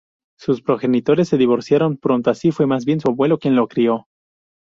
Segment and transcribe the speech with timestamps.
[0.35, 4.07] Sus progenitores se divorciaron pronto, así fue más bien su abuelo quien lo crio.